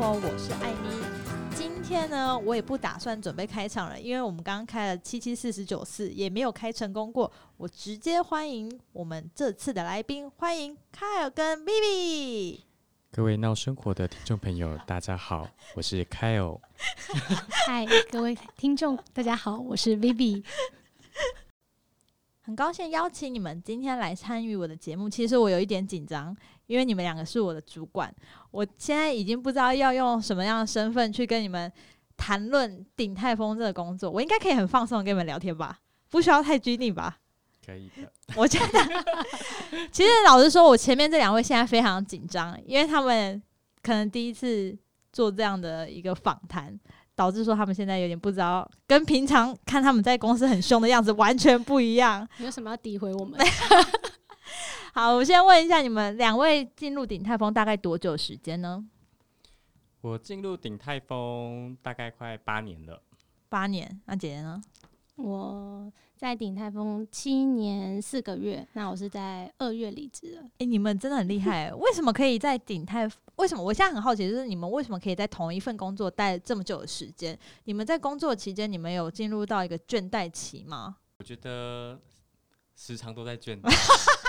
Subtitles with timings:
[0.00, 1.56] 我是艾妮。
[1.56, 7.30] 今天呢，我也不打算准备开场了，因为我们刚刚开了七七四十九次，也没有开成功过。
[7.56, 12.60] 我直接欢迎我们这次的来宾，欢迎凯尔跟 Vivi。
[13.10, 16.60] 各位闹生活的听众朋友，大家好，我是 Kyle。
[17.66, 20.44] 嗨，各位听众，大家好，我是 Vivi。
[22.42, 25.10] 很高兴邀请你们今天来参与我的节目。
[25.10, 26.34] 其实我有一点紧张，
[26.68, 28.14] 因为你们两个是我的主管，
[28.52, 31.70] 我现在已经不知道要用什么样的身份去跟你们
[32.16, 34.08] 谈论鼎泰丰这个工作。
[34.08, 37.18] 我应该可以很放松地跟你们聊天吧，不需要太拘泥吧？
[37.66, 38.12] 可以的。
[38.36, 38.78] 我觉得，
[39.90, 43.42] 其实老实说，我前面这两位现在非常紧张，因为他们
[43.82, 44.76] 可能第一次
[45.12, 46.78] 做这样的一个访谈。
[47.18, 52.24] 导致说他们现在有点不知道，跟平常看他们在公司很凶的样子完全不一样。
[52.38, 53.36] 有什么要诋毁我们？
[55.00, 58.84] 好，我先问一下你们两位进入鼎泰丰大概多久时间呢？
[60.00, 63.00] 我进入鼎泰丰大概快八年了。
[63.48, 64.60] 八年，那姐姐呢？
[65.14, 70.42] 我在鼎泰丰七年四个月，那我是在二月离职的。
[70.58, 73.08] 哎，你们真的很厉害， 为什么可以在鼎泰？
[73.36, 73.62] 为什么？
[73.62, 77.38] 我现在很好奇，就是你们为什么可以在同一份工作待这么久的时间？
[77.66, 80.96] 你们在工作期间，你们有进入到一个倦怠期吗？
[81.18, 82.00] 我觉得
[82.74, 83.70] 时常都在倦怠，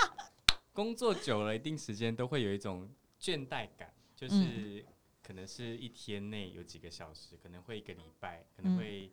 [0.79, 4.85] 工作久了一定时间都会有一种倦怠感，就是
[5.21, 9.11] 可能是一天内有几个小时，可能会一个礼拜，可能会。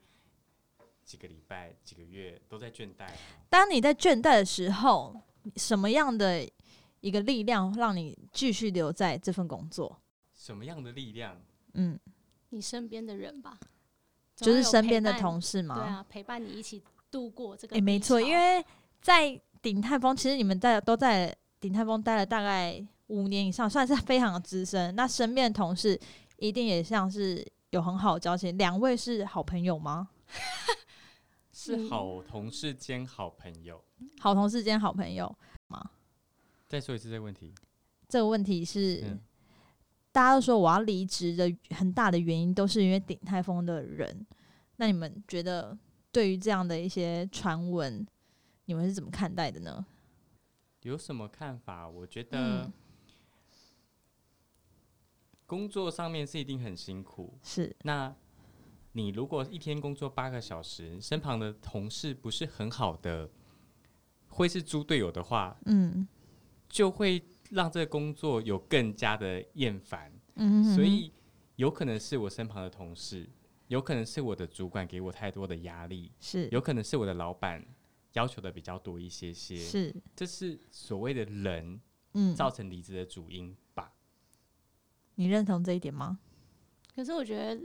[1.05, 3.08] 几个礼拜、几个月都在倦怠。
[3.48, 5.14] 当你在倦怠的时候，
[5.55, 6.45] 什么样的
[6.98, 10.03] 一个力量让你继续留在这份工作？
[10.34, 11.41] 什么样的力量？
[11.75, 11.97] 嗯，
[12.48, 13.56] 你身边的人吧，
[14.34, 15.77] 就是身边的同事吗？
[15.77, 17.77] 对啊，陪伴你一起度过这个。
[17.77, 18.64] 哎，没错，因为
[19.01, 24.94] 在鼎泰丰，其实你们在都在鼎泰丰待了大概五年以上，算是非常的资深。
[24.94, 25.98] 那身边的同事
[26.39, 28.56] 一定也像是有很好的交情。
[28.58, 30.08] 两位是好朋友吗？
[31.52, 33.83] 是好同事兼好朋友，
[34.20, 35.34] 好同事兼好朋友
[35.68, 35.90] 吗？
[36.68, 37.55] 再说一次这个问题。
[38.08, 39.18] 这个问题是，
[40.12, 44.27] 大家都说我要离职的很大的原因，都是因为鼎泰丰的人。
[44.77, 45.77] 那你们觉得
[46.12, 48.06] 对于这样的一些传闻，
[48.67, 49.84] 你们是怎么看待的呢？
[50.86, 51.89] 有什么看法？
[51.89, 52.70] 我觉得
[55.45, 58.14] 工作上面是一定很辛苦，是那。
[58.92, 63.29] 你如果一天工作八个小时，身旁的同事不是很好的，
[64.29, 66.08] 会是猪队友的话，嗯，
[66.67, 70.11] 就会让这个工作有更加的厌烦。
[70.36, 71.13] 嗯，所以
[71.57, 73.29] 有可能是我身旁的同事，
[73.68, 77.63] 有可能是我的主管给我太多的压力，是有可能是我的老板
[78.17, 81.81] 要求的比较多一些些，是这是所谓的人，
[82.13, 83.95] 嗯，造成离职的主因吧？
[85.15, 86.19] 你认同这一点吗？
[86.95, 87.59] 可是我觉得。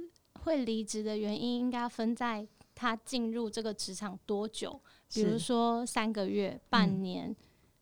[0.43, 4.81] 会离职的原因应该分在他进入这个职场多久，
[5.13, 7.35] 比如说三个月、半年、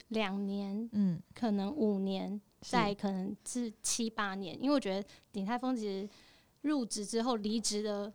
[0.10, 4.62] 两年，嗯，可能五年，再可能是七八年。
[4.62, 6.10] 因为我觉得鼎泰丰其实
[6.64, 8.12] 入职之后离职的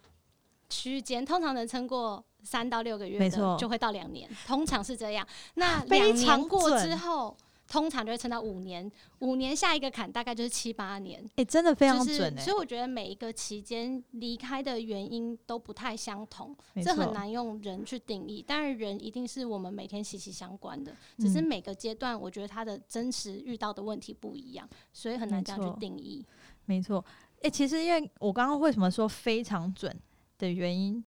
[0.68, 5.26] 区间，通常能撑过三到六个月的，就会到两年，通常是这样。
[5.54, 7.36] 那两年过之后。
[7.66, 8.88] 通常就会撑到五年，
[9.20, 11.24] 五年下一个坎大概就是七八年。
[11.36, 18.44] 哎，真的非常准所以我觉得每一个期间离开的原因都不太相同，这很难用人去定义。
[18.46, 26.22] 当然，人一定是我们每天息息相关的，只是每个阶段我觉得他的真实遇到的问题不一样，所以很难这样去定义。
[26.66, 27.02] 没错，
[27.40, 29.98] 哎，其实因为我刚刚为什么说非常准
[30.36, 31.02] 的原因，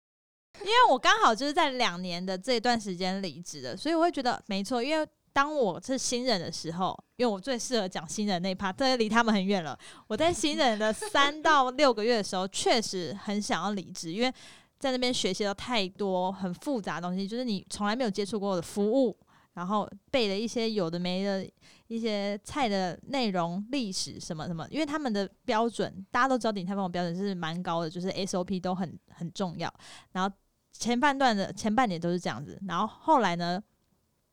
[0.60, 5.06] 因为我刚好就是在两年的这段时间离职的，所以我会觉得没错，因为。
[5.34, 9.76] 当我是新人的时候，因为我最适合讲新人那一 part，这离他们很远了。
[10.06, 14.32] 我在新人的三到六个月的时候，确实很想要离职，因为
[14.78, 19.18] 在那边学习到太多很复杂的东西，就是你从来没有接触过的服务，
[19.54, 21.44] 然后背了一些有的没的
[21.88, 24.64] 一些菜的内容、历史什么什么。
[24.70, 29.68] 因为他们的标准，大家都知道鼎泰丰的标准是蛮高的，就是 SOP 都很很重要。
[30.12, 30.32] 然后
[30.74, 33.62] 前半段的前半年都是这样子，然后后来呢？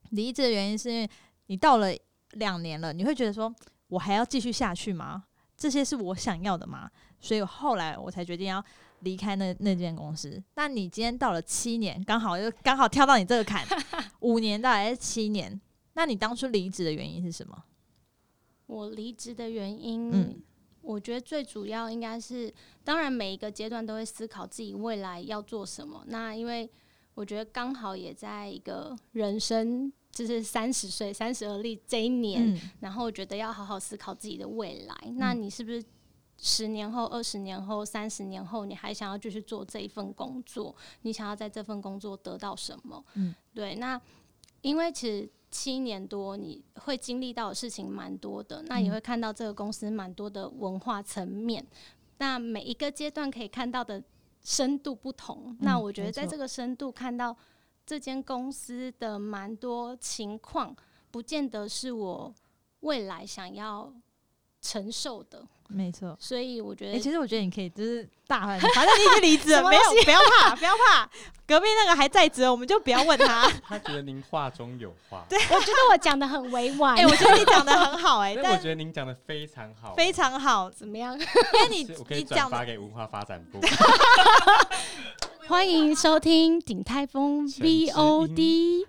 [0.10, 1.10] 离职的原因是因为
[1.46, 1.88] 你到了
[2.32, 3.54] 两年了，你会觉得说，
[3.88, 5.24] 我还要继续下去吗？
[5.56, 6.92] 这些是我想要的吗？
[7.22, 8.62] 所以后来我才决定要
[9.02, 10.44] 离开那那间公司。
[10.56, 13.66] 那你今天到了七年，刚好又刚好跳到你这个坎，
[14.20, 15.62] 五年到还是七年？
[15.94, 17.64] 那你当初离职的原因是什么？
[18.66, 20.42] 我离职的原因，嗯，
[20.82, 26.04] 我觉得最主要应该是，当然每一个阶段都会思考自己未来要做什么。
[26.08, 26.70] 那因为
[27.14, 29.92] 我觉得刚好也在一个人生。
[30.14, 34.94] 就是三十岁三十而立这一年，然后我觉得要好好思考自己的未来。
[35.14, 35.82] 那你是不是
[36.38, 40.76] 十年后、二十年后、三十年后，你还想要继续做这一份工作？
[41.04, 43.02] 你想要在这份工作得到什么？
[43.14, 43.76] 嗯，对。
[43.76, 44.00] 那
[44.60, 51.64] 因为其实七年多，你会经历到的事情蛮多的，那也会看到这个公司蛮多的文化层面。
[52.18, 54.02] 那每一个阶段可以看到的
[54.42, 55.56] 深度不同。
[55.60, 57.36] 那我觉得在这个深度看到
[57.86, 60.76] 这间公司的蛮多情况，
[61.12, 62.34] 不见得是我
[62.82, 63.94] 未来想要
[64.62, 65.46] 承受的。
[65.74, 68.46] 没错，所以我觉得，其实我觉得你可以就是大，
[68.76, 71.10] 反正你已经离职了，没有，不要怕，不要怕，
[71.48, 73.50] 隔壁那个还在职，我们就不要问他。
[73.68, 81.18] 他觉得您话中有话，对我觉得我讲的很委婉， 哎，我觉得你讲的很好，哎，但我觉得您讲的非常好，非常好，怎么样？
[81.18, 83.60] 因为你我可以转发给文化发展部。
[85.48, 88.86] 欢迎收听鼎泰丰 VOD。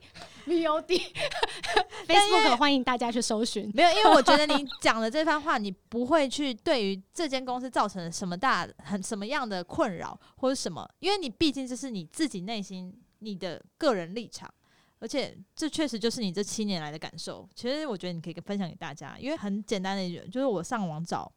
[0.46, 3.70] V O D，Facebook 欢迎大家去搜寻。
[3.74, 14.52] 没有，因为我觉得你讲的这番话，你不会去对于这间公司造成什么大很什么样的困扰或者什么，因为你毕竟这是你自己内心你的个人立场，
[14.98, 17.48] 而且这确实就是你这七年来的感受。
[17.54, 21.30] 其实我觉得你可以分享给大家，因为很简单的一句，就是我上网找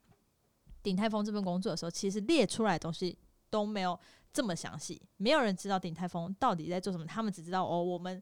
[0.82, 3.16] 鼎泰丰这份工作的时候，其实列出来的东西
[3.52, 4.00] 都没有
[4.34, 8.20] 这么详细，没有人知道鼎泰丰到底在做什么，他们只知道哦我们。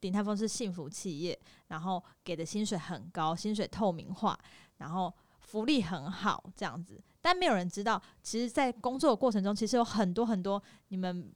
[0.00, 1.38] 鼎泰丰是幸福企业，
[1.68, 4.38] 然后给的薪水很高，薪水透明化，
[4.78, 7.02] 然后福利很好，这样子。
[7.20, 11.32] 但没有人知道，其实，在工作的过程中，其实有很多很多你们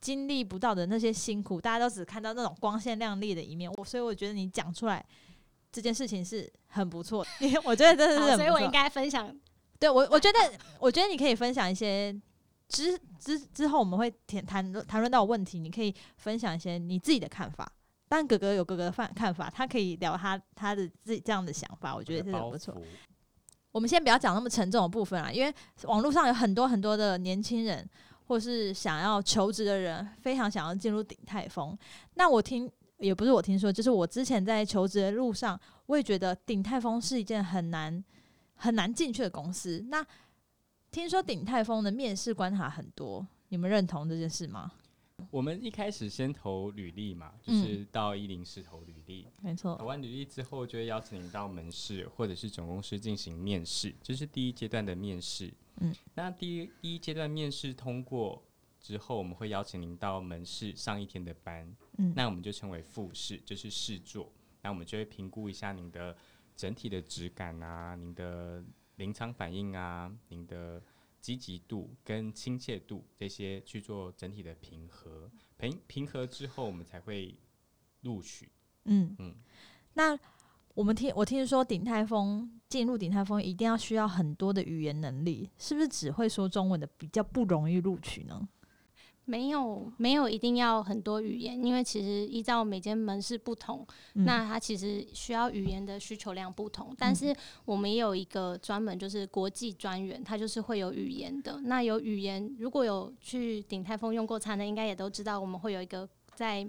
[0.00, 3.70] 经历不到的那些辛苦，大家都只看到那种光鲜亮丽的一面。
[3.72, 5.04] 我所以我觉得你讲出来
[5.72, 7.26] 这件事情是很不错，
[7.64, 9.34] 我觉得真的是，所以我应该分享。
[9.80, 10.38] 对我，我觉得，
[10.78, 12.12] 我觉得你可以分享一些
[12.68, 17.70] 之之之后，我们会谈谈谈论到问题，你可以分享一些你自己的看法。
[18.12, 22.76] 但哥哥有哥哥的看看法，他可以聊他他的自己这样的想法，我觉得是很不错。
[23.70, 25.50] 我们先不要讲那么沉重的部分啊，因为
[25.84, 27.88] 网络上有很多很多的年轻人，
[28.26, 31.74] 或是想要求职的人，非常想要进入鼎泰丰。
[32.16, 38.04] 那我听也不是我听说，就是我之前在求职的路上，我也觉得鼎泰丰是一件很难
[38.56, 39.82] 很难进去的公司。
[39.88, 40.04] 那
[40.90, 44.70] 听说鼎泰丰的面试关卡很多，你们认同这件事吗？
[45.32, 49.74] 我们一开始先投履历嘛，就是到一零四投履历，没错。
[49.76, 55.50] 投完履历之后，就会邀请你到门市或者是总公司进行面试，这是第一阶段的面试。
[55.80, 58.42] 嗯，那第一第一阶段面试通过
[58.78, 64.30] 之后，我们会邀请您到门市上一天的班，嗯，那我们就称为复试，就是试做。
[64.60, 66.14] 那我们就会评估一下您的
[66.54, 68.62] 整体的质感啊，您的
[68.96, 70.82] 临场反应啊，您的。
[71.22, 77.38] 积极度跟亲切度这些去做整体的平和，平平和之后，我们才会
[78.00, 78.50] 录取。
[78.84, 79.34] 嗯嗯，
[79.94, 80.18] 那
[80.74, 88.48] 我们听我听说鼎泰丰进入鼎泰丰一定要需要很多的语言能力，是不是只会说中文的比较不容易录取呢？
[89.24, 96.94] 没有，没有一定要很多语言，因为其实依照每间门市不同，那它其实需要语言的需求量不同。
[96.98, 97.34] 但是
[97.64, 101.60] 我们也有一个专门就是国际专员，他就是会有语言的。
[101.64, 106.66] 那有语言，如果有去鼎泰丰用过餐的，应该也都知道，我们会有一个在。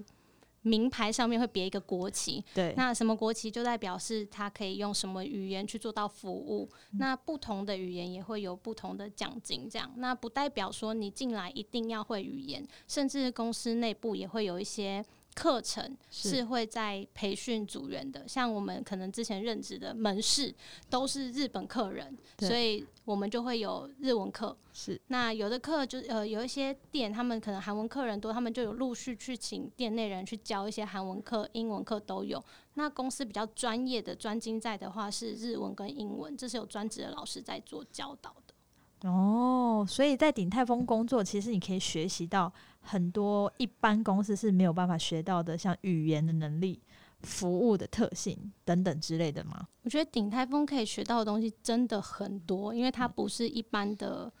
[0.64, 6.68] 名牌上面会别一个国旗，对，那什么国旗就代表是他可以用什么语言去做到服务。
[6.98, 9.92] 那不同的语言也会有不同的奖金，这样。
[9.96, 15.04] 那不代表说你进来一定要会语言，甚至公司内部也会有一些。
[15.34, 20.54] 课程是会在培训组员的，像我们可能之前任职的门市
[20.88, 24.56] 都是日本客人，所以我们就会有日文课。
[24.72, 32.42] 是，那有的课就呃有一些店，他们可能韩文客人多，他们就有陆续去请店内人去教一些韩文课、英文课都有。
[32.74, 39.08] 那公司比较专业的专精在的话是日文跟英文，这是有专职的老师在做教导的。
[39.08, 42.50] 哦，所以在鼎泰丰工作，其实你可以学习到
[42.84, 46.80] 很多一般公司是没有办法学到的，像语言的能力、
[47.22, 49.66] 服务的特性等等之类的吗？
[49.82, 54.32] 我觉得鼎泰丰可以学到的东西真的很多，因为它不是一般的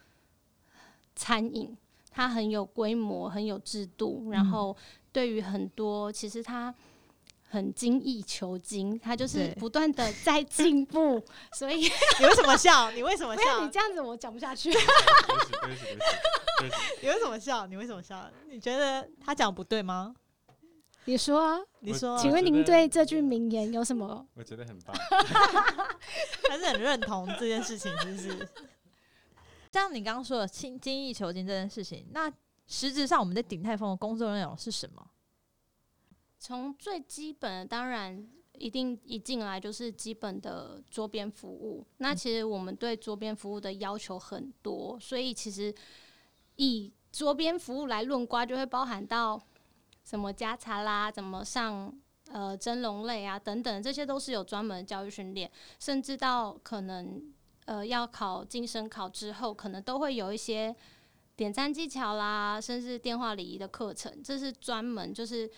[1.16, 1.76] 餐饮，
[2.10, 4.76] 它很有规模、很有制度，然后
[5.10, 6.74] 对于很多其实它。
[7.54, 11.24] 很精益求精，他就是不断的在进步，
[11.56, 11.82] 所以
[12.18, 12.90] 你为什么笑？
[12.90, 13.64] 你为什么 笑？
[13.64, 14.70] 你这样子我讲不下去。
[17.00, 17.66] 你为什么笑？
[17.66, 18.28] 你为什么笑？
[18.50, 20.14] 你觉得他讲不对吗？
[21.04, 22.18] 你说啊，你说。
[22.18, 24.26] 请问您对这句名言有什么？
[24.34, 24.96] 我觉得很棒，
[26.48, 28.48] 还是很认同这件事情，是不是？
[29.70, 32.32] 像你刚刚说的精精益求精这件事情，那
[32.66, 35.06] 实质上我们在鼎泰丰的工作内容是什么？
[36.44, 38.22] 从最基本的，当然
[38.58, 41.82] 一定一进来就是基本的桌边服务。
[41.96, 45.74] 那其实我们对桌边服务的要求很多，所以其实
[46.56, 49.40] 以桌边服务来论瓜，就会包含到
[50.04, 51.90] 什么加茶啦，怎么上
[52.30, 57.22] 呃蒸笼类啊等等，这些都是有专门的教育训练，甚至到可能
[57.64, 60.76] 呃要考晋升考之后，可能都会有一些
[61.36, 65.50] 点赞技巧啦，甚至电话礼仪的课程，这是专门就是。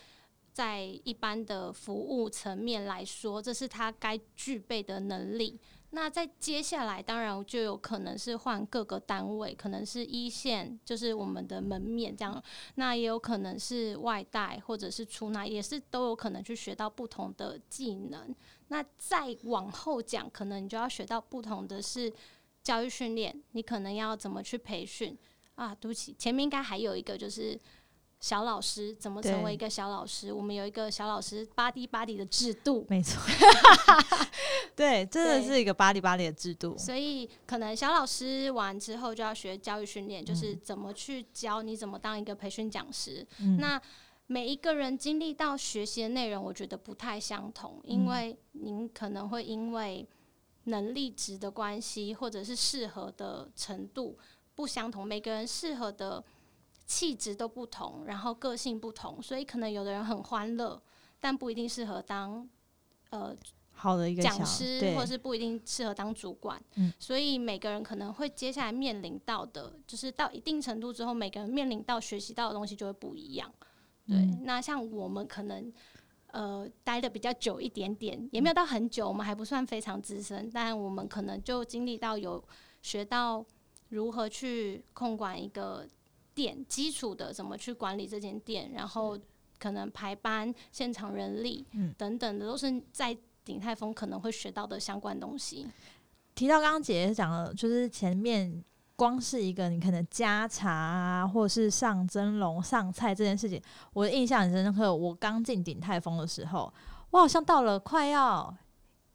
[0.57, 5.61] 在一般的服务层面来说，这是他该具备的能力。
[5.91, 12.43] 那在接下来，当然就有可能是换各个单位，可能是一线，就是我们的门面这样。
[12.77, 18.35] 那也有可能是外带，或者是出纳，也是都有可能去学到不同的技能。
[18.69, 22.11] 那再往后讲，可能你就要学到不同的是
[22.63, 25.15] 教育训练，你可能要怎么去培训
[25.57, 25.75] 啊？
[25.75, 27.61] 对不起，前面应该还有一个就是。
[28.19, 30.33] 小老师怎么成为一个小老师？
[30.33, 33.21] 我们有一个小老师巴迪巴迪的制度，没错，
[34.75, 36.77] 对，真的是一个巴迪巴迪的制度。
[36.79, 43.25] 所以可能小老师完之后就要学教育训练，就是怎么去教你怎么当一个培训讲师。
[43.59, 43.81] 那
[44.27, 50.09] 每一个人经历到学习的内容，我觉得不太相同，因为您可能会因为
[50.65, 54.19] 能力值的关系，或者是适合的程度
[54.55, 56.25] 不相同，每个人适合的。
[56.87, 60.81] 气质都不同，然后个性不同，所以可能有的人很欢乐，
[61.19, 62.49] 但不一定适合当
[63.11, 63.37] 呃
[63.73, 66.63] 好的一个讲师，或者是不一定适合当主管。
[66.77, 73.53] 嗯，所以每个人可能会接下来面临到的，就是到一定程度之后，每个人面临到学习到的东西就会不一样。
[74.07, 75.73] 对，那像我们可能
[76.29, 82.43] 呃待的比较久一点点，也没有到很久，我们还不算非常资深，但我们可能就经历到有
[82.81, 83.45] 学到
[83.89, 85.85] 如何去控管一个。
[86.37, 89.19] 店基础的怎么去管理这间店，然后
[89.59, 91.67] 可能排班、现场人力
[91.97, 95.67] 等等的，都是在鼎泰丰可能会学到的相关东西。
[96.35, 98.63] 提到刚刚姐姐讲的，就是前面
[98.97, 103.59] 光是一个你可能加茶啊，或者是上蒸笼、上菜这件事情，
[103.95, 104.95] 我的印象很深刻。
[104.95, 106.71] 我刚进鼎泰丰的时候，
[107.13, 108.55] 我好像到了快要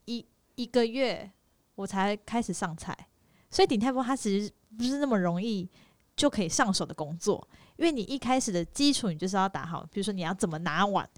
[0.06, 0.26] 一
[0.56, 1.30] 一个月，
[1.76, 2.96] 我才开始上菜，
[3.48, 5.70] 所以鼎泰丰它其实不是那么容易。
[6.14, 11.08] 就可以上手的工作，因为你一开始的基础你就是要打好，比如说你要怎么拿碗，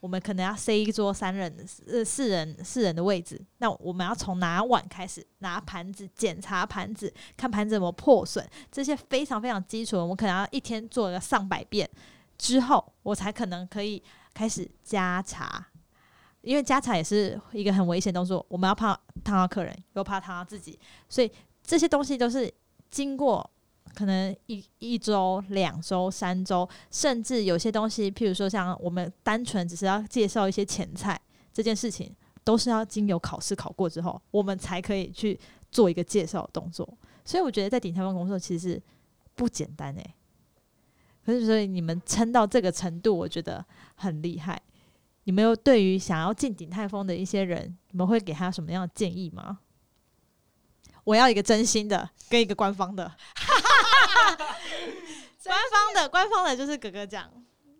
[0.00, 11.88] 我们可能要塞一桌三人、呃四人、四人的位置，那我们要从拿碗开始，拿盘子检查盘子，看盘子有没有破损，这些非常非常基础，我们可能要一天做个上百遍。
[12.36, 14.02] 之后，我才可能可以
[14.34, 15.64] 开始加茶，
[16.40, 20.78] 因为加茶也是一个很危险动作，我们要怕烫到客人，又怕烫到自己，
[21.08, 21.30] 所以
[21.62, 22.52] 这些东西都是
[22.90, 23.48] 经过。
[23.94, 31.20] 可能一一周、两周、三周，甚至有些东西，譬如说像我们单纯只是要介绍一些前菜
[31.52, 35.38] 这件事情，都是要经由考试考过之后，我们才可以去
[35.70, 36.88] 做一个介绍动作。
[37.24, 38.80] 所以我觉得在顶泰丰工作其实
[39.34, 40.14] 不简单诶。
[41.24, 44.60] 可是所以你们撑到这个程度，我觉得很厉害。
[45.24, 49.58] 你们有对于想要进鼎泰丰的一些人，你们会给他什么样的建议吗？
[51.04, 53.12] 我要一个真心的，跟一个官方的。
[55.42, 57.32] 官方的，官方的，就是哥哥讲，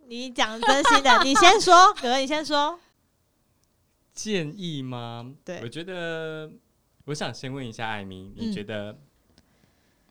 [0.07, 2.79] 你讲真心的，你先说，哥哥你先说。
[4.13, 5.35] 建议吗？
[5.45, 6.51] 对，我觉得，
[7.05, 8.99] 我想先问一下艾米，你觉得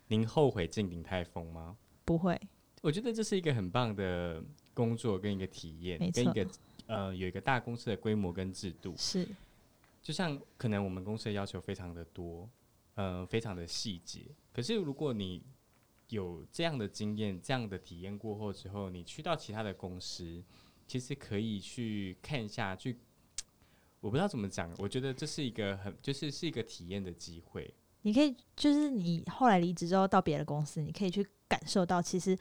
[0.08, 1.76] 您后悔进鼎泰丰吗？
[2.06, 2.40] 不会，
[2.82, 4.42] 我觉得这是一个很棒的
[4.74, 6.48] 工作跟一个体验，跟一个
[6.88, 9.28] 呃有一个大公司的规模跟制度是，
[10.02, 12.50] 就像可能我们公司的要求非常的多。
[12.96, 14.26] 呃，非常的细节。
[14.52, 15.42] 可是，如果你
[16.10, 20.44] 有这样的经验、这样的体验过后之后，你去到其他的公司，
[20.88, 22.76] 其实可以去看一下。
[22.76, 23.00] 去，
[24.02, 27.74] 我不知道怎么讲，我觉得这是一个很，就是是一个体验的机会。
[28.02, 32.38] 你可以，就是你后来离职之后到别的公司，你可以去感受到，其实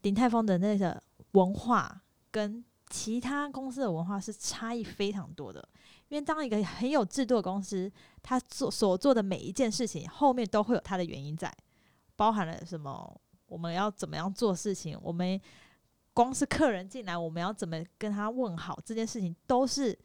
[0.00, 5.68] 鼎泰丰的那个文化跟其他公司的文化是差异非常多的。
[6.08, 7.90] 因为当一个很有制度的公司，
[8.22, 11.52] 他做所做的每一件事情后面都会有他的原因在，
[12.20, 13.18] 包含了什么？
[13.46, 14.94] 我们要怎么样做事情？
[15.00, 15.40] 我们
[16.12, 18.78] 光是客人进来，我们要怎么跟他问好？
[18.84, 19.98] 这件事情都是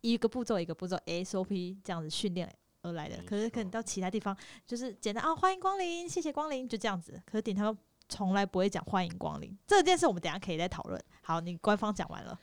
[0.00, 2.52] 一个步骤一个步骤 SOP 这样子训练
[2.82, 3.22] 而来的。
[3.22, 7.22] 可是可能到其他地方就是简单啊，欢迎光临，谢谢光临，就这样子。
[7.24, 7.72] 可是顶他
[8.08, 11.00] 从来不会讲欢迎光临这件事，我们等下可以再讨论。
[11.22, 12.36] 好，你官方讲完了。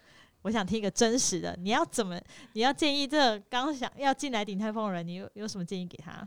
[0.43, 2.17] 我想听一个真实的，你要怎么？
[2.53, 6.25] 你要建议这刚想要进来鼎泰丰的人，你有有什么建议给他？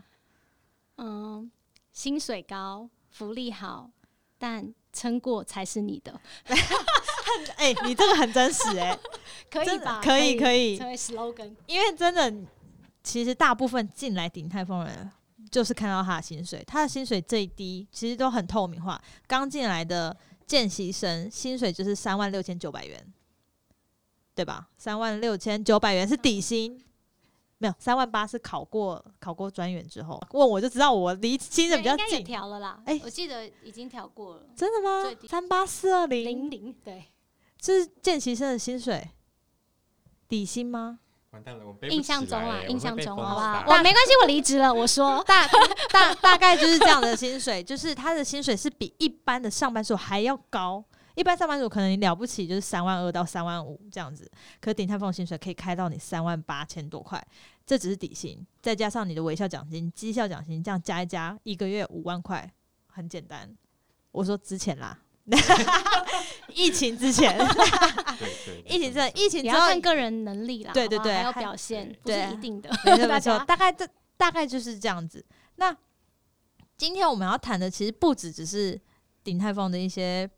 [0.97, 1.51] 嗯，
[1.93, 3.89] 薪水高，福利好，
[4.37, 6.19] 但撑过才是你的。
[6.43, 6.57] 很
[7.55, 8.97] 哎，你这个很真实哎，
[9.49, 10.01] 可以吧？
[10.03, 12.33] 可以可以成为 slogan，因为真的，
[13.03, 15.11] 其实大部分进来鼎泰丰人，
[15.51, 19.01] 就是看到他的薪水，他的薪水最低，其实都很透明化。
[19.27, 23.13] 刚进来的见习生薪水就是三万六千九百元，
[24.33, 24.67] 对吧？
[24.77, 26.83] 三万六千九百元是底薪。
[27.63, 32.77] 没有三万八是考过考过专员之后问我就知道我离新人比较近，调了啦。
[32.83, 35.09] 哎，我记得已经调过了，真的吗？
[35.29, 37.05] 三八四二零零零，对，
[37.57, 39.11] 这是见习生的薪水
[40.27, 40.99] 底薪吗？
[41.31, 44.73] 完蛋了，我印象中啊，印象中，好吧，我没关系，我离职了。
[44.73, 45.47] 我说大
[45.89, 50.83] 大大概就是这样的薪水，就是他的薪水是比一般的上班族还要高。
[51.15, 54.27] 一般上班族可能你了不起就是三万二到三万五这样子，
[54.59, 57.23] 可顶泰丰薪水可以开到你三万八千多块，
[57.65, 62.51] 这只是底薪，再加上你的微笑奖金、绩效奖金，这样加一加，一个月五万块，
[62.87, 63.49] 很简单。
[64.11, 64.99] 我说之前啦，
[66.53, 67.37] 疫情之前，
[68.65, 75.25] 疫情之前，疫情你要看个人能力啦，对对对，还有表现，不是一定的，没错， 大概这大概就是这样子。
[75.55, 75.75] 那
[76.77, 78.79] 今天我们要谈的其实不只只是
[79.23, 80.29] 鼎泰丰的一些。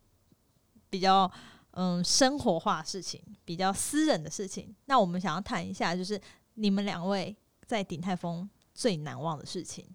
[0.87, 1.29] 比较
[1.71, 4.73] 嗯生活化事情，比较私人的事情。
[4.85, 6.17] 那我们想要谈一下，就是
[6.55, 7.35] 你们两位
[7.65, 9.85] 在鼎泰丰最难忘的事情，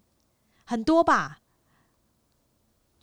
[0.63, 1.41] 很多吧？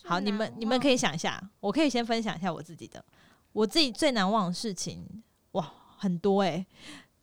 [0.04, 3.04] 好，你们你们可以想一下，我可以先分享一下我自己的，
[3.52, 5.22] 我自己最难忘的事情，
[5.52, 6.66] 哇，很多诶。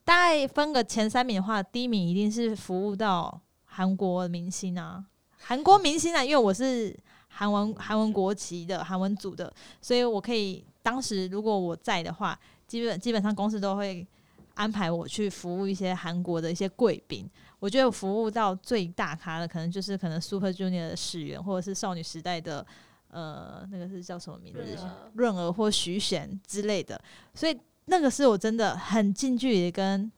[0.04, 5.06] 大概分个前三名的话，第一名一定是服务到韩国明星啊，
[5.38, 6.98] 韩国明星啊，因为我是。
[7.38, 14.08] 韩文韩文国旗的韩文组的，所以我可以当时如果我在的话，基本基本上公司都会
[14.56, 17.30] 安排我去服务一些韩国的一些贵宾。
[17.60, 22.66] 我觉得服务到最大咖的，可能就是可能 Super Junior 的始源，或者是少女时代的
[23.10, 24.78] 呃那个是叫什么名字？
[25.14, 27.00] 润儿或徐贤之类的。
[27.34, 30.12] 所以那个是我真的很近距离跟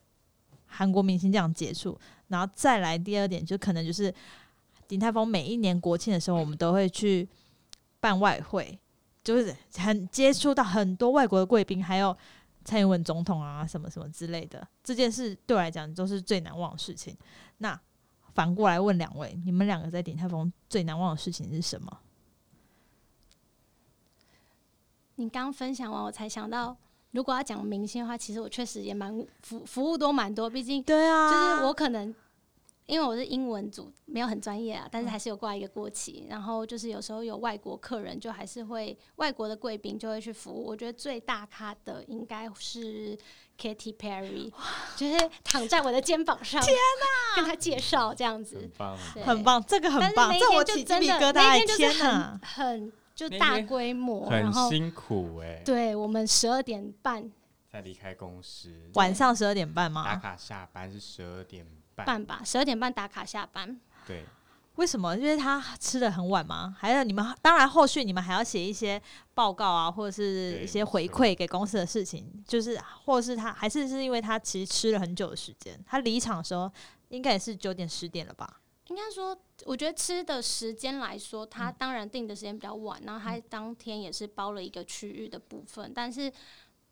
[0.65, 1.99] 韩国明星这样接触。
[2.29, 4.13] 然后再来第二点，就可能就是。
[4.87, 7.27] 鼎泰丰每一年国庆的时候，我们都会去
[7.99, 8.79] 办外汇，
[9.21, 12.17] 就是很接触到很多外国的贵宾，还有
[12.67, 14.67] 蔡英文总统啊，什么什么之类的。
[14.83, 17.17] 这件事对我来讲都是最难忘的事情。
[17.59, 17.79] 那
[18.33, 21.99] 反过来问两位，你们两个在鼎泰丰最难忘的事情是什么？
[25.15, 26.75] 你刚分享完，我才想到，
[27.11, 32.13] 如果要讲明星的话，其实我确实也蛮服服务都蛮多，毕竟对啊，就是我可能。
[32.87, 36.25] 因为我是英文组，没有很专业啊，但是还是有挂一个国旗。
[36.29, 40.65] 然后就是有时候有外国客人，就还是会外国的贵宾就会去服务。
[40.65, 43.17] 我觉得最大咖的应该是
[43.59, 44.49] Katy Perry，
[44.95, 50.33] 就是躺在我的肩膀上，天哪，跟他介绍这样子，很棒，很棒，这个很棒。
[50.39, 55.61] 这我起鸡皮疙瘩，天哪，很就大规模，很辛苦哎。
[55.65, 57.29] 对我们十二点半
[57.69, 60.05] 才离开公司，晚上十二点半吗？
[60.05, 61.65] 打卡下班是十二点。
[61.65, 63.79] 半吧，十二点半打卡下班。
[64.05, 64.23] 对，
[64.75, 65.17] 为什么？
[65.17, 66.75] 因为他吃的很晚吗？
[66.79, 69.01] 还有你们，当然后续你们还要写一些
[69.33, 76.71] 报告啊，或者是一些回馈给公司的事情，就是或者是他还是是因为他其实吃了很久的时间，他离场的时候
[77.09, 78.61] 应该也是九点十点了吧？
[78.87, 86.31] 应该说，我觉得吃的时间来说，他当然定的时间比较晚，然后他当天也是包了一个区域的部分，但是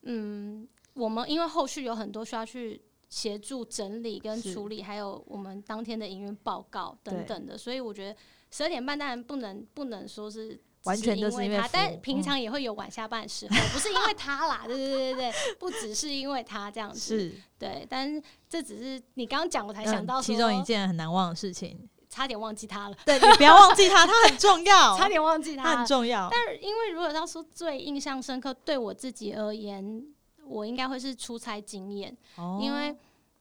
[0.01, 2.81] 嗯，我们因为后续有很多需要去。
[3.09, 8.15] 协助整理跟处理，还有我们当天的营运报告等等的，所以我觉得
[8.51, 30.05] 十二点半当然不能不能说是完全都是因为他，但平常也会有晚下班的时候，不是因为他啦， 对对对对对，不只是因为他这样子，是，对，但是这只是你刚刚讲，我才想到其中一件很难忘的事情，差点忘记他了，对你不要忘记他，他很重要， 差点忘记他很重要，但是因为如果要说最印象深刻，对我自己而言。
[30.47, 32.15] 我应该会是出差经验，
[32.61, 32.95] 因为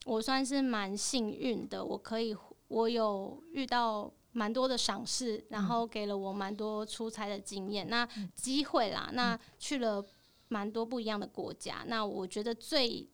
[0.05, 2.35] 我算是蛮幸运的，我可以
[2.67, 10.05] 我有遇到蛮多的赏识，然后给了我蛮多出差的经验，那机会啦，那去了
[10.47, 13.07] 蛮多不一样的国家，那我觉得最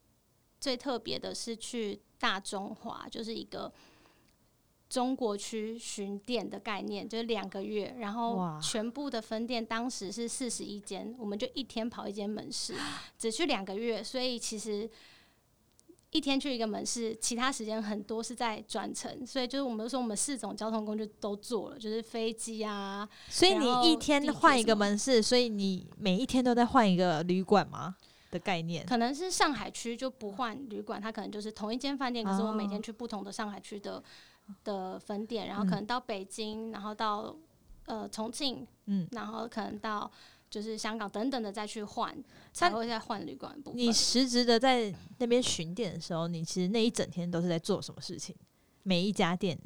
[0.60, 3.72] 最特别的是去大中华，就是一个。
[4.92, 12.76] 中国区巡店的概念就是两个月，然后全部的分店当时是四十一间，我们就一天跑一间门市，
[13.18, 14.90] 只去两个月，所以其实
[16.10, 23.08] 一天去一个门市，其他时间很多是在转乘，所以就是我们说我们四种交通工具都做了，就是飞机啊。
[23.30, 27.96] 所以你一天换一个门市，所以你每一天都在换一个旅馆吗？
[28.30, 28.86] 的概念？
[28.86, 34.04] 可能是上海区就不换旅馆，它可能就是同一间饭店，可是我每天去不同的上海区的。
[34.64, 37.36] 的分店，然后可能到北京，然后到
[37.86, 40.12] 呃重庆，嗯，然后可能到
[40.50, 42.16] 就是香港等等的再去换，
[42.54, 43.78] 才会再换旅馆部分。
[43.80, 48.36] 你实质的在那边巡店的时候，你其实那一整天都是在做什么事情？
[48.84, 49.60] 每一家店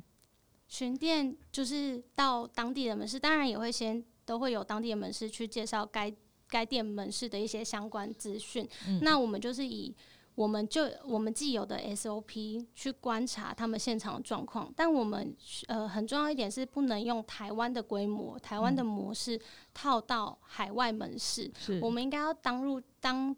[0.67, 6.13] 巡店就是到当地的门市，当然也会先都会有当地的门市去介绍该
[6.47, 8.67] 该店门市的一些相关资讯。
[9.01, 9.95] 那我们就是以
[10.35, 15.33] 我们就我们既有的 SOP 去观察他们现场的状况，但我们
[15.67, 19.39] 呃很重要一点是不能用台湾的规模、台湾的模式
[19.73, 21.49] 套到海外门市。
[21.81, 23.33] 我们应该要当入当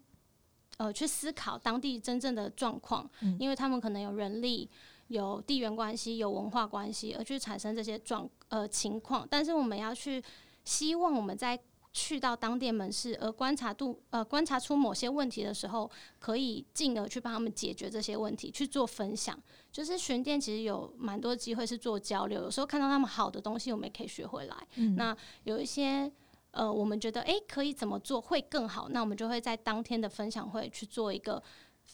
[0.76, 3.08] 呃去思考当地真正的状况，
[3.38, 4.68] 因为他们可能有人力、
[5.06, 9.26] 有地缘关系、有文化关系，而去产生这些状呃情况。
[9.30, 10.22] 但是我们要去
[10.64, 11.58] 希望我们在。
[12.00, 19.36] 去到当店门市，而观察度呃观察出某些问题的时候，可以进而去帮他们解决这些问题，去做分享。
[19.72, 24.56] 就是巡店其实有蛮多机会是做交流，有时候看到他们好的东西，我们也可以学回来。
[24.96, 26.10] 那有一些
[26.52, 31.42] 呃，我们觉得诶可以怎么做会更好，那我们就会在当天的分享会去做一个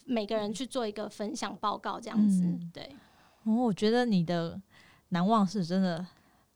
[0.05, 2.43] 每个人去做一个分享报告，这样子。
[2.71, 2.95] 对，
[3.45, 4.61] 哦，我觉得你的
[5.09, 6.05] 难忘是真的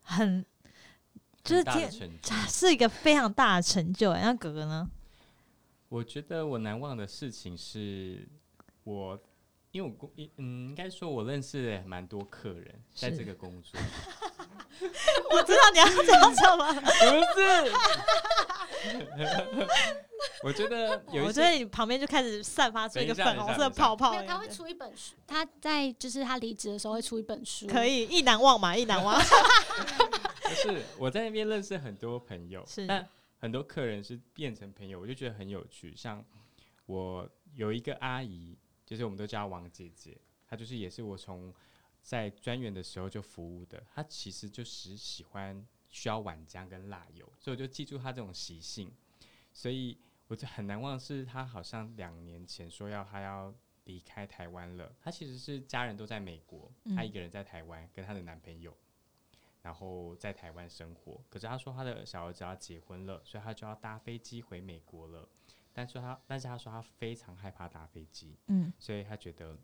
[0.02, 0.46] 很。
[1.50, 1.90] 就是天，
[2.48, 4.12] 是一个非常大的成就。
[4.14, 4.88] 那哥哥呢？
[5.88, 8.28] 我觉得我难忘的事情是，
[8.84, 9.18] 我
[9.72, 13.80] 因为我工，嗯，应该说我认识蛮多客人，在这个工作。
[15.32, 16.80] 我知道你要讲什么，不
[17.40, 17.72] 是？
[20.42, 24.22] 我觉得，我觉得你旁边就开始散发出一个粉红色泡泡。
[24.22, 29.20] 他会出一本书，他在就是他离职的时候会出一本书，可以一难忘嘛，一难忘。
[30.54, 33.08] 是我在那边认识很多朋友，但
[33.38, 35.94] 很多客人是变成朋友，我就觉得很有趣。
[35.96, 36.24] 像
[36.86, 41.54] 我有一个阿姨，就是我们都叫王姐姐，她就是也是我从
[42.02, 43.82] 在专员的时候就服务的。
[43.94, 48.92] 她其实就是喜欢需要碗浆跟辣油，所以我就记住她这种习性。
[49.52, 54.94] 所以我就很难忘，是她好像两年前说要她要离开台湾了。
[55.00, 58.76] 她其实是家人都在美国，她一个人在台湾跟她的男朋友。
[59.62, 65.28] 然后在台湾生活，可是他说他的小儿子要结婚了，所以他就要搭飞机回美国了。
[65.72, 69.56] 但是他，但是他说他非常害怕搭飞机，嗯，所以他觉得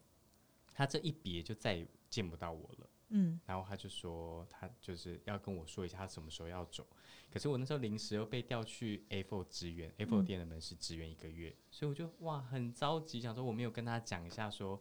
[0.72, 3.40] 他这一别就再也见不到我了，嗯。
[3.44, 6.86] 然后他就说他就是要跟我说一下他什么时候要走。
[7.28, 14.80] 可是我那时候临时又被调去 A4 支援 A4 店的门市支援一个月，所以我就哇很着急，想说我没有跟他讲一下说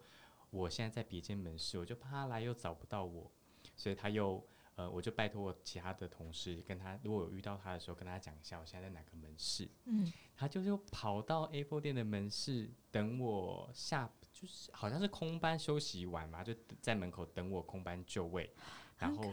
[0.51, 3.31] 我现在在别间门市，我就怕他来又找不到我，
[3.77, 4.45] 所以他又。
[4.75, 9.69] 呃，我就拜托我其他的同事跟他，如果有遇到他的时候，跟他讲一下我现在在哪个门市。
[9.85, 18.53] 嗯，他就又跑到 Apple 店的门市等我下，就是好像是空班休息完嘛，就在门口等我空班就位，
[18.97, 19.23] 然后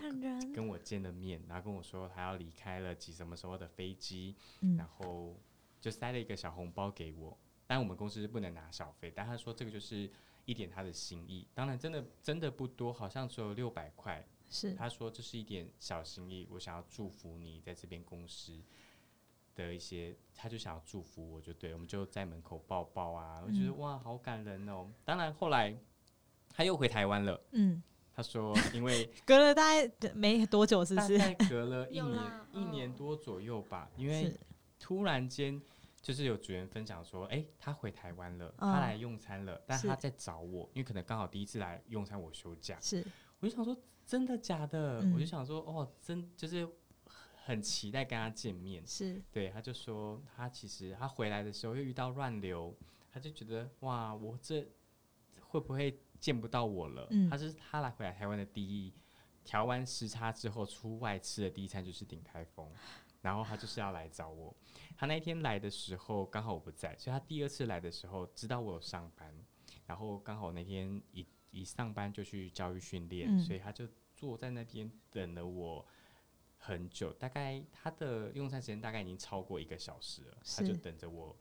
[0.55, 4.37] 跟我见了面，然后跟我说他要离开了，挤什么时候的飞机，
[4.79, 5.37] 然后
[5.81, 7.37] 就塞了一个小红包给我。
[7.67, 10.09] 但我们公司是不能拿小费，但他说这个就是
[10.45, 11.49] 一点他的心意。
[11.53, 14.25] 当然，真的真的不多，好像只有六百块。
[14.53, 18.61] 是，他说这是一点小心意，我想要祝福你在这边公司
[19.55, 24.89] 的一些，他就想要祝福我，就对，我们就在门口抱抱啊，我觉得哇，好感人哦。
[25.05, 25.77] 当然后来
[26.51, 27.83] 他又回台湾了，嗯，
[28.15, 31.19] 他说因为 隔了大概没多久，是不是？
[31.49, 34.33] 隔了一年一年多左右吧，因为
[34.79, 35.61] 突然间
[36.01, 43.07] 就是有组员分享说，哎，他回台湾了，他来用餐了，但他在找我，因为可能刚好第一次来用餐，我休假，是，
[43.43, 43.77] 我就想说。
[44.05, 44.99] 真的假的？
[45.15, 46.69] 我就想说，哦，真就是
[47.45, 48.85] 很期待跟他见面。
[48.85, 52.77] 是对，他就说他其实他回来的时候又遇到乱流，
[53.13, 54.69] 他就觉得哇，我这
[55.41, 57.09] 会不会见不到我了？
[57.31, 58.93] 他是他来回来台湾的第一，
[59.45, 62.69] 调完时差之后出外吃的第一餐就是顶台风，
[63.23, 64.55] 然后他就是要来找我。
[64.97, 69.33] 他那一天来的时候刚好我不在，所以他第二次来的时候知道我有上班，
[69.87, 71.25] 然后刚好那天一。
[71.53, 73.87] 一上班就去教育训练，所以他就
[74.17, 75.87] 坐在那边等了我
[76.59, 81.37] 很久，大概他的用餐时间大概已经超过一个小时了，他就等着我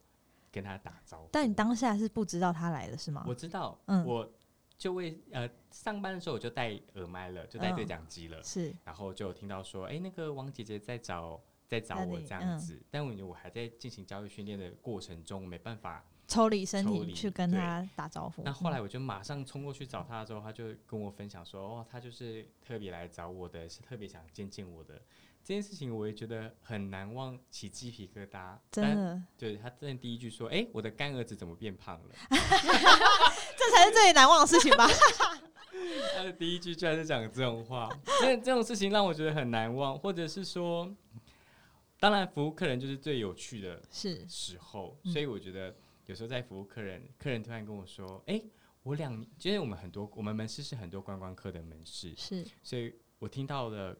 [0.52, 1.28] 跟他打招呼。
[1.32, 3.24] 但你当下是不知道他来了是吗？
[3.26, 4.30] 我知道，嗯，我
[4.76, 16.04] 就为呃上班的时候我就戴耳麦了，就戴对讲机了，是，然后就听到说，哎，那个王姐姐在找在找我这样子，但我我还在进行教育训练的过程中，没办法。
[16.32, 18.42] 抽离身体去跟他打招呼。
[18.42, 25.00] 那后来我就马上冲过去找他的时候，他就跟我分享说：“哦，他就是特别来找我的，是特别想见见我的。”
[25.44, 28.56] 这件事情我也觉得很难忘，起鸡皮疙瘩。
[28.70, 34.86] 真的，对他真的第一句说：“哎，我的干儿子怎么变胖了？” 这才是最难忘的事情吧？
[36.16, 37.90] 他的第一句居然是讲这种话，
[38.20, 40.90] 这这种事情让我觉得很难忘，或者是说。
[41.98, 45.72] 当然服务客人就是最有趣的是时候，所以我觉得
[46.12, 48.40] 有时候在服务客人，客人突然跟我说：“哎，
[48.82, 53.96] 我两年，因为我们很多我们门市是很多观光客的门市，是，所以我听到了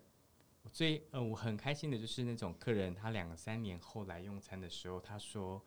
[0.70, 5.64] 最呃我很开心的就是那种客人，他两三年后来用餐的时候，他说。”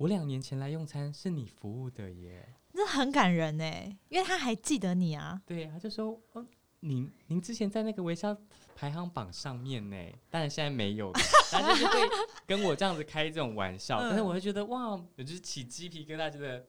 [0.00, 5.42] 我两年前来用餐是你服务的耶，这很感人哎，因为他还记得你啊。
[5.44, 6.46] 对，他就说，哦，
[6.80, 8.36] 您您之前在那个微笑
[8.74, 9.96] 排行榜上面呢，
[10.28, 11.12] 但是现在没有，
[11.50, 12.00] 他就是会
[12.46, 16.64] 跟我这样子开这种玩笑，但是我会觉得哇，我就是起鸡皮疙瘩，觉得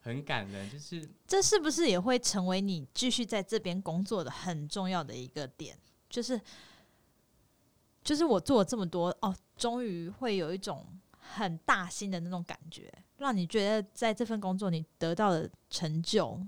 [0.00, 0.70] 很感人。
[0.70, 5.78] 就是这是不是也会成为你继续在这边工作的很重要的一个点？
[6.08, 6.40] 就是
[8.02, 10.86] 就是我做了这么多哦，终于会有一种。
[11.28, 16.40] 很大心的那种感觉，让你觉得在这份工作你得到的成就，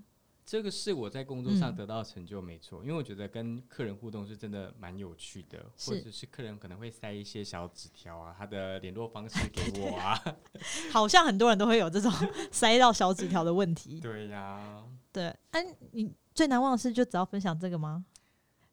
[0.51, 2.81] 这个是我在工作上得到的成就，没错。
[2.83, 10.19] 因为我觉得跟客人互动是真的蛮有趣的，或者是客人可能会塞一些小纸条啊，他的联络方式给我啊，
[10.91, 12.11] 好像很多人都会有这种
[12.51, 14.01] 塞到小纸条的问题。
[14.01, 14.83] 对呀，
[15.13, 18.07] 对，哎，你最难忘的事就只要分享这个吗？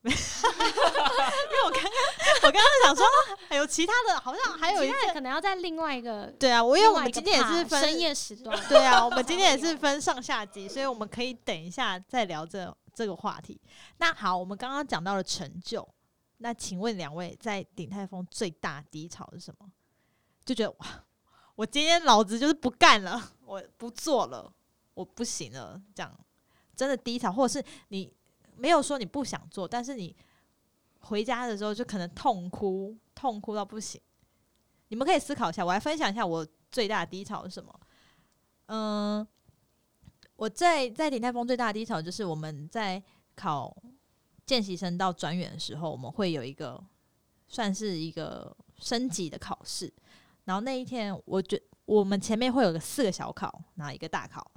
[2.56, 3.06] 刚刚想说，
[3.50, 13.60] 还有其他的，好像还有一个可能要在另外一个对啊，我因为我们今天也是分深夜时段， 对啊，我们今天也是分上下集，所以我们可以等一下再聊这这个话题。
[13.98, 15.88] 那好，我们刚刚讲到了成就，
[16.38, 19.70] 那请问两位在鼎泰丰最大低潮是什么？
[20.44, 20.88] 就觉得哇，
[21.56, 24.52] 我今天老子就是不干了，我不做了，
[24.94, 26.20] 我不行了，这样
[26.76, 28.14] 真的低潮，或者是你。
[28.58, 30.16] 没有说你不想做，但是你
[31.06, 34.02] 回家的时候就可能痛哭，痛哭到不行。
[34.88, 37.80] 你们可以思考一下，我来分享一下我最大的低潮是什么。
[38.68, 39.28] 嗯，
[40.36, 43.02] 我在在鼎泰丰最大的低潮就是我们在
[43.36, 43.76] 考
[44.46, 46.84] 见习生到转员的时候，我们会有一个
[47.48, 49.92] 算是一个升级的考试。
[50.46, 54.52] 然后那一天，我觉我们前面会有个四个小考，然后一个大考，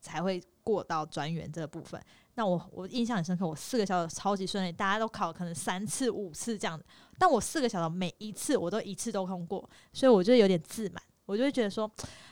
[0.00, 2.00] 才会过到转员这个部分。
[2.34, 6.84] 那我我印象很深刻，我四个小时超级顺利，大家都考可能三次五次这样子，
[7.18, 11.90] 但我四个小时每一次我都一次都通过，所以我就有点自满，我就会觉得说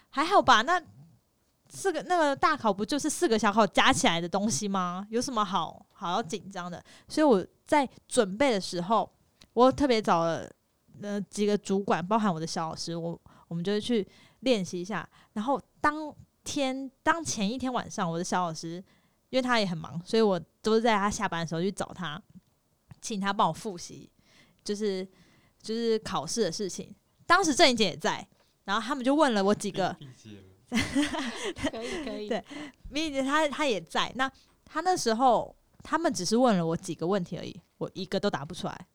[0.08, 0.82] 还好吧，那
[1.68, 5.06] 四个那个大考不就是四个小考加起来的东西吗？
[5.10, 6.82] 有什么好好要紧张的？
[7.06, 9.06] 所以我在准备的时候，
[9.52, 10.50] 我特别找了
[11.02, 14.08] 呃几个主管，包含我的小老师，我我们就去
[14.40, 16.10] 练习一下，然后当
[16.42, 18.82] 天当前一天晚上，我的小老师。
[19.30, 22.20] 因为他也很忙，所以我都是在他下班的时候去找他，
[23.00, 24.10] 请他帮我复习，
[24.62, 25.06] 就是
[25.62, 26.94] 就是考试的事情。
[27.26, 28.26] 当时郑怡姐也在，
[28.64, 29.96] 然后他们就问了我几个，
[30.68, 32.44] 可以 可以，对，
[32.88, 34.12] 米姐她她也在。
[34.16, 34.30] 那
[34.64, 38.86] 他那时候他们只是问了我几个问题而已，我一个都答不出来，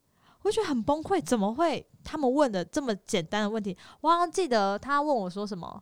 [0.43, 1.21] 我觉得很崩溃。
[1.21, 3.77] 怎么会他们问的这么简单的问题？
[4.01, 5.81] 我好像记得他问我说什么，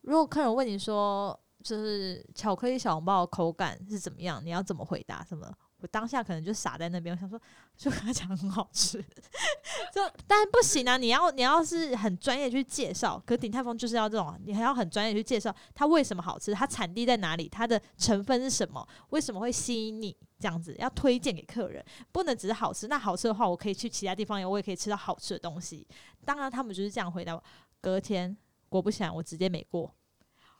[0.00, 1.38] 如果客人问你说。
[1.62, 4.40] 就是巧克力小笼包口感是怎么样？
[4.44, 5.24] 你要怎么回答？
[5.24, 5.50] 什么？
[5.82, 7.40] 我当下可能就傻在那边，我想说，
[7.74, 9.02] 就跟他讲很好吃，
[9.90, 10.98] 就但是不行啊！
[10.98, 22.86] 你要你要是很专业去介绍，可鼎泰丰就是要这种，你还要很专业去介绍它为什么好吃，它产地在哪里，它的成分是什么，为什么会吸引你这样子，要推荐给客人，不能只是好吃。
[22.86, 25.88] 那好吃的话，我可以去其他地方，我也可以吃到好吃的东西。
[26.26, 27.42] 当然，他们就是这样回答。
[27.80, 28.36] 隔天
[28.68, 29.90] 果不其然，我直接没过，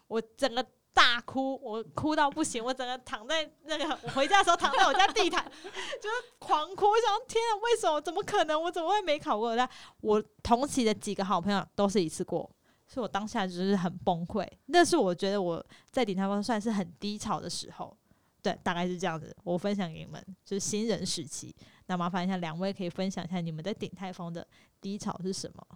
[0.09, 0.67] 我整个。
[0.93, 5.45] 大哭，我哭到不行，我整个躺在那个， 我回家的时候躺在我家地毯，
[6.01, 8.01] 就是狂哭，我想天啊，为什么？
[8.01, 8.61] 怎么可能？
[8.61, 9.55] 我怎么会没考过？
[9.57, 9.69] 但
[10.01, 12.51] 我同期的几个好朋友都是一次过，
[12.87, 14.47] 所以我当下就是很崩溃。
[14.67, 17.97] 那是我觉得我在鼎泰丰算是很低潮的时候，
[18.43, 19.35] 对，大概是这样子。
[19.45, 21.55] 我分享给你们，就是新人时期。
[21.87, 24.47] 那麻烦一下，两位可以分享一下你们在鼎泰丰的
[24.81, 25.67] 低潮是什么？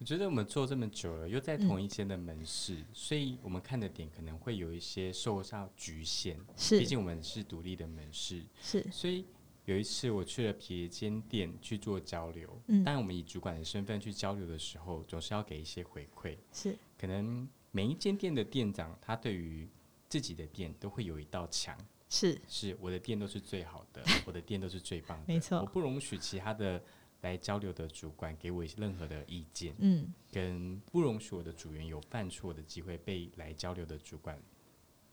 [0.00, 6.40] 我觉得我们做这么久了，又在同一间的门市，所以我们看的点可能会有一些受到局限。
[6.56, 8.42] 是，毕竟我们是独立的门市。
[8.62, 9.26] 是，所以
[9.66, 16.34] 有一次我去了别间店去做交流，嗯，当然我们以主管的身份去交流的时候，总是要给一些回馈。
[16.50, 19.68] 是，可能每一间店的店长，他对于
[20.08, 21.76] 自己的店都会有一道墙。
[22.08, 25.24] 是，是我的店都是最好的， 我的店都是最棒的。
[25.28, 26.82] 没错，我不容许其他的。
[27.22, 34.40] 来交流的主管给我任何的意见，嗯，跟不容许我的组员有犯错的机会被来交流的主管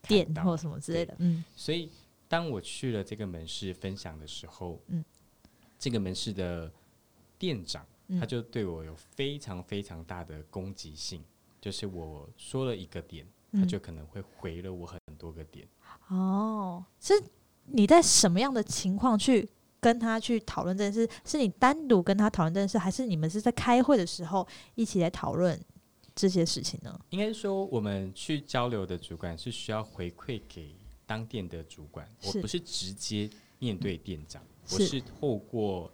[0.04, 1.92] 点或什么之类的，嗯，所以
[2.28, 5.04] 当我去了这个门市分享的时候，嗯，
[5.78, 6.72] 这个门市的
[7.38, 7.86] 店长
[8.20, 11.22] 他就对我有非常非常大的攻击性，
[11.60, 15.68] 就是我说了一个点，他就可能会回了我很多个点。
[16.08, 17.14] 哦，是
[17.66, 19.50] 你在什么样的情况去？
[19.80, 21.10] 跟他去讨论这件事？
[21.26, 25.60] 是你单独跟他讨论这件事，还是你们是在开会的时候一起来讨论
[26.16, 27.00] 这些事情呢？
[27.10, 35.92] 应该说，我们去交流的主管是需要回馈给当店的主管，我不是直接面对店长，我是透过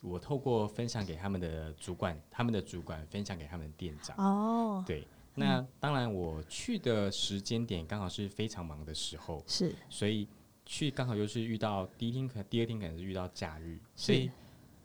[0.00, 4.16] 我透过分享给他们的主管，他们的主管分享给他们的店长。
[4.16, 5.06] 哦，对。
[5.38, 10.26] 那当然，我去的时间点刚好是非常忙的时候，是，所以
[10.66, 14.28] 去刚好又是遇到第一天，可第二天可能是遇到假日，所以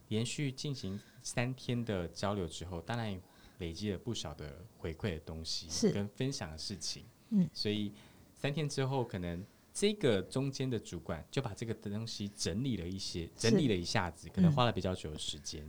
[0.09, 3.19] 连续进行三天的交流之后，当然
[3.57, 5.91] 累积了不少的回馈的东西，是。
[5.91, 7.91] 跟分享的事情，嗯，所以
[8.37, 15.67] 三天之后，可能这个中间的主管就把这个东西整理了一些，整理了一下子，可能花了比较久的时间，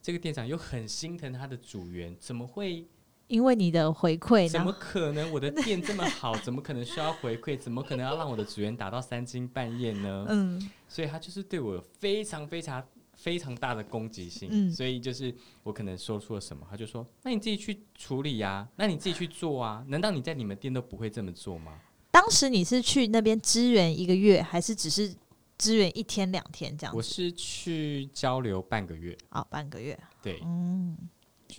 [0.00, 2.86] 这个店长又很心疼他的组员，怎么会？
[3.26, 5.30] 因为你的回馈，怎么可能？
[5.32, 7.58] 我的店这么好， 怎么可能需要回馈？
[7.58, 10.26] 怎么可能要让我的组员打到三更半夜呢？
[10.28, 12.84] 嗯，所以他就是对我非常非常
[13.14, 14.48] 非常大的攻击性。
[14.52, 21.72] 嗯，所以就是我可能说出了什么，他就说：“那你自己去处理呀，那你自己去做啊，难道你在你们店都不会这么做吗？”
[22.12, 25.12] 当时你是去那边支援一个月，还是只是
[25.58, 26.94] 支援一天两天这样？
[26.94, 29.16] 我是去交流半个月。
[29.30, 29.98] 哦，半个月。
[30.22, 30.96] 对，嗯。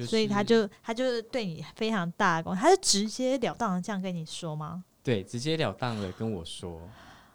[0.03, 4.83] 所以他就他就是对你非常大的功，他是直截了当的这样跟你说吗？
[5.03, 6.81] 对，直截了当的跟我说，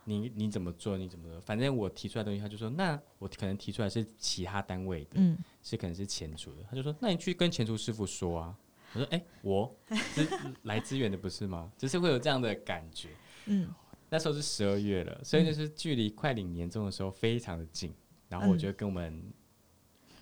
[0.04, 8.56] 你你怎么做，你怎么做，反正我提出来东西，他就说，那我可能提出来是其他单位的，嗯，是可能是前厨的，他就说，那你去跟前厨师傅说啊。
[8.92, 9.72] 我说，哎，我
[10.64, 11.70] 来支援的不是吗？
[11.78, 13.10] 只是会有这样的感觉。
[13.46, 13.72] 嗯，
[14.10, 17.94] 那时候是十二月了，所以就是距离快领年终的时候非常的近，
[18.28, 19.22] 然后我就跟我们。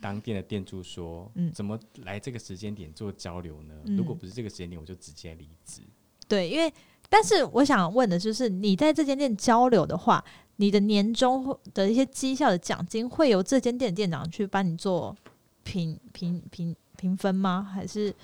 [0.00, 3.74] 当店的店主说：“嗯，怎么来这个时间点做交流呢？
[3.96, 5.82] 如果不是这个时间点，我就直接离职。”
[6.28, 6.72] 对，因为
[7.08, 10.22] 但是我想问的就是，你在这间店交流的话，
[10.56, 15.16] 你的年终的一些绩效的奖金会由这间店店长去帮你做
[15.62, 17.62] 评评评评分吗？
[17.62, 18.14] 还是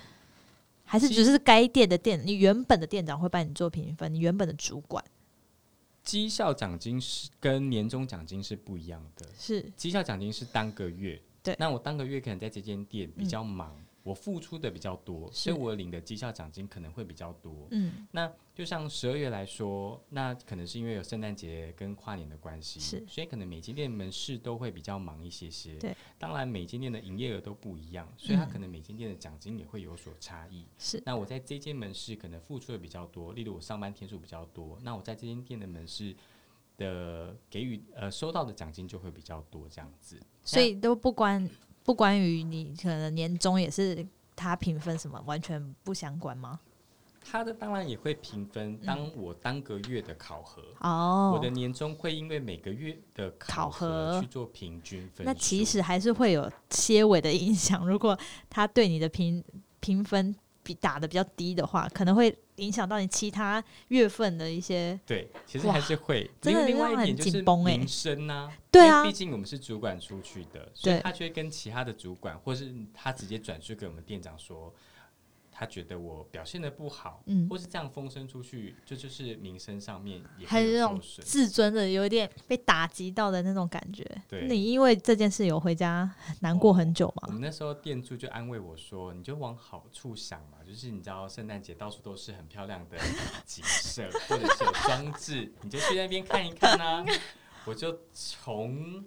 [0.85, 4.13] 还是只是该店的店你原本的店长会帮你做评分？
[4.13, 5.03] 你原本的主管
[6.03, 11.19] 绩效奖金是跟年终奖金是不一样的，是绩效奖金是当个月。
[11.45, 17.69] 对，那我当个月可能在这间店比较忙，我付出的比较多，所以我领的绩效奖金可能会比较多。
[17.71, 25.77] 嗯，那就像十二月来说，那可能是因为有圣诞节跟跨年的关系，是，所以可能每间店门市都会比较忙一些些。
[25.77, 30.67] 对，当然每间店的营业额都不一样，所以它可能每间店的奖金也会有所差异。
[30.79, 36.17] 是，那我在这间门市可能付出的比较多，例如我上班天数比较多，那我在这间店的门市。
[36.77, 41.49] 的给予呃收到的奖金就会比较多这样子，所以都不关
[41.83, 46.61] 不关于你可能年终也是他评分什么完全不相关吗？
[47.21, 57.87] 他的当然也会评分，当我当个月的考核哦，我的年终会因为每个月的考核去做平均分，那其实还是会有些微的影响。
[57.87, 58.19] 如果
[58.51, 59.43] 他对你的评
[59.81, 60.35] 评分。
[60.67, 64.99] 比打的比较低的话，可能会影响到你其他月份的一些。
[65.07, 66.31] 对，其实还是会。
[66.41, 74.75] 真的另外一点就是名声啊，对啊，毕竟我们是主管出去的，所以他就会跟其他的主管，或是他直接转述给我们店长说。
[75.57, 84.05] 他觉得我表现的不好，嗯，或是这样风声出去，这就是名声上面也还有那种自尊的有点被打击到的那种感觉。
[84.29, 87.29] 对，你因为这件事有回家难过很久吗？
[87.29, 92.99] 我们那时候店主就安慰我说：“你就往好处想嘛，就是你知道圣诞节到处都是很漂亮的
[93.47, 97.07] 景色，或者是有装置，你就去那边看一看啊。”
[97.65, 99.05] 我就从。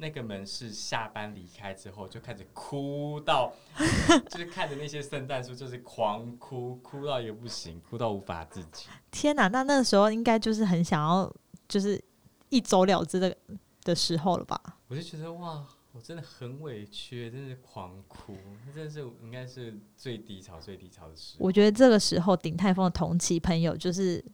[0.00, 3.52] 那个门是下班离开之后就开始哭到，
[4.30, 8.86] 就是看着那些圣诞树，就是狂哭，哭到也不行，哭到无法自己。
[9.10, 11.30] 天哪，那那个时候应该就是很想要，
[11.68, 12.02] 就是
[12.48, 13.36] 一走了之的
[13.84, 14.58] 的时候了吧？
[14.88, 18.34] 我就觉得哇，我真的很委屈，真是狂哭，
[18.66, 21.44] 那真的是应该是最低潮、最低潮的时候。
[21.44, 24.24] 我觉得这个时候，顶泰丰的同期朋友就是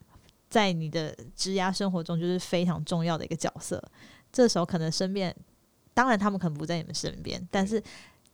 [0.49, 3.83] 在你的职涯生活中就是非常重要的一个角色。
[4.31, 5.35] 这时候可能身边。
[5.97, 7.81] 当然，他们可能不在你们身边，但是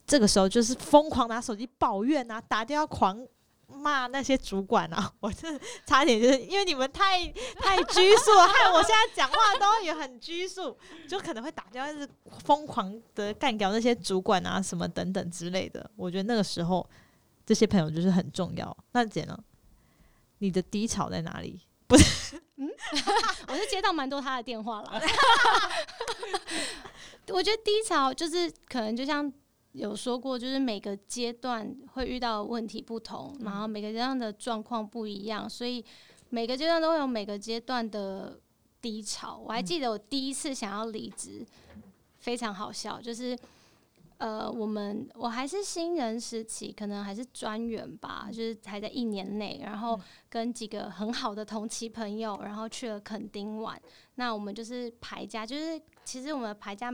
[0.06, 3.26] 这个时候就是疯狂拿手机抱怨啊，打电话狂
[3.68, 5.10] 骂那些主管啊！
[5.22, 7.26] 我真的差点就是因为你们太
[7.62, 12.06] 太拘束，害我现在讲话都也很拘束，就可能会打电话是
[12.44, 15.90] 疯狂的干掉那些主管啊，什么等等之类的。
[15.96, 16.86] 我觉得那个时候
[17.46, 18.76] 这些朋友就是很重要。
[18.92, 19.40] 那姐呢？
[20.40, 21.62] 你的低潮在哪里？
[21.88, 22.70] 不是，嗯，
[23.48, 25.02] 我是接到蛮多他的电话了。
[27.30, 29.32] 我觉得低潮就是可能就像
[29.72, 35.84] 有说过，就是每个阶段会遇到问题不同，然后每个阶段的状况不一样，所以
[36.30, 38.40] 每个阶段都会有每个阶段的
[38.82, 39.38] 低潮。
[39.38, 41.46] 我还记得我第一次想要离职
[42.20, 43.38] 非常好笑，就是。
[44.20, 50.00] 呃，我们我还是新人时期，可能还是专员吧，就是还在一年内，然后
[50.30, 53.78] 跟几个很好的同期朋友，然后去了垦丁玩。
[54.16, 56.90] 那我们就是排假，就是其实我们的排假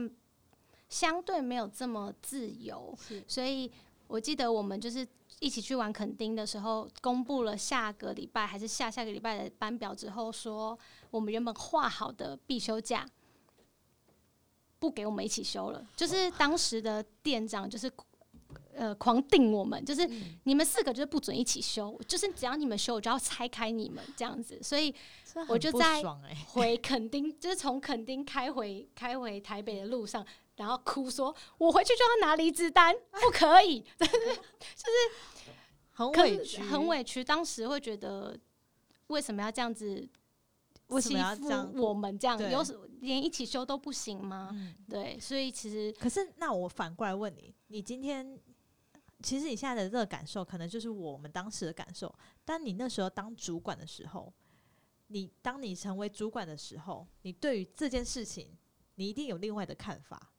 [0.90, 2.94] 相对没有这么自由，
[3.26, 3.72] 所以
[4.06, 10.78] 我记得我们就是一起去玩垦丁的时候，公布了下个礼拜还是下下个礼拜的班表之后，说
[11.10, 13.08] 我们原本画好的必休假。
[14.80, 17.92] 不给我们一起休了，就是当时的店长就是
[18.74, 20.08] 呃狂定我们，就是
[20.44, 24.94] 你们四个就是不准一起休，就是只要你们休，我就要拆开你们这样子，所以
[25.48, 26.02] 我就在
[26.46, 30.26] 回垦丁，就是从垦丁开回开回台北的路上，
[30.60, 35.50] 然后哭说，我回去就要拿离职单， 不可以， 就是
[35.92, 38.38] 很委屈，很委屈，当时会觉得
[39.06, 40.06] 为什么要这样子。
[40.88, 41.72] 为什么要这样？
[41.76, 42.62] 我们这样，有
[42.98, 44.50] 连一起休都不行吗？
[44.88, 48.36] 对，所以其实，可是那我反过来问你，你今天
[49.22, 52.12] 其实你现在的这个感受，可能就是我们当时的感受。
[52.44, 54.32] 但你那时候当主管的时候，
[55.06, 58.58] 你当你成为主管的时候，你对于这件事情，
[58.96, 60.29] 你一定有另外的看法。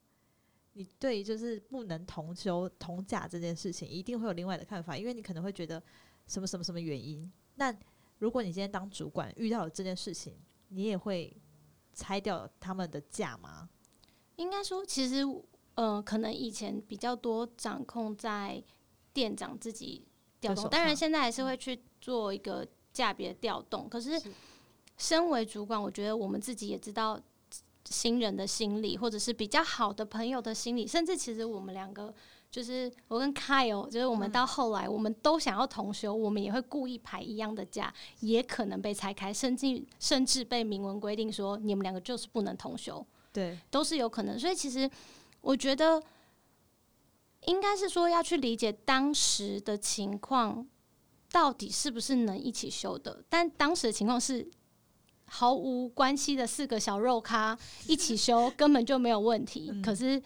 [0.74, 5.82] 你对于就是不能同修同价这件事情，一定会有另外的看法，因为你可能会觉得
[6.28, 7.32] 什么什么什么原因。
[7.56, 7.76] 那
[8.20, 11.36] 如果你今天当主管遇到了这件事情，你也会
[11.94, 13.70] 拆掉他们的假吗？
[14.38, 15.24] 应该说，其实
[15.76, 18.64] 呃，可能以前比较多掌控在
[19.14, 20.08] 店长自己
[20.40, 23.90] 调动，当然现在还是会去做一个价别调动。
[23.90, 24.22] 可是，
[24.98, 27.20] 身为主管，我觉得我们自己也知道
[27.92, 32.14] 新人的心理，或者是比较好的朋友的心理，甚至其实我们两个。
[32.50, 44.38] 就是我跟 Kyle，就是我们到后来，我们都想要同修，我们也会故意排一样的假，也可能被拆开，甚至甚至被明文规定说你们两个就是不能同修，对，都是有可能。
[44.38, 44.92] 所以其实
[45.40, 46.04] 我觉得
[47.46, 50.68] 应该是说要去理解当时的情况，
[51.32, 53.24] 到底是不是能一起修的。
[53.30, 54.46] 但当时的情况是
[55.32, 57.58] 毫无关系的四个小肉咖
[57.88, 59.72] 一起修，根本就没有问题。
[59.82, 60.22] 可是。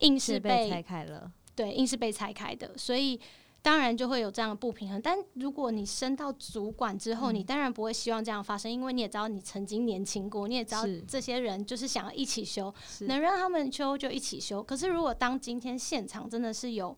[0.00, 3.18] 硬是被拆开了，对，硬是被拆开的，所以
[3.62, 5.00] 当然就会有这样的不平衡。
[5.00, 12.70] 但如果你升到主管之后，你当然不会希望这样发生，因为你也知道你曾经年轻过，你也知道这些人就是想要一起修，
[13.06, 14.62] 能让他们修就一起修。
[14.62, 16.94] 可是如果当今天现场真的是有，